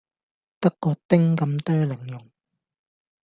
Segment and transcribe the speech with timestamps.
[0.59, 2.27] 得果丁咁多零用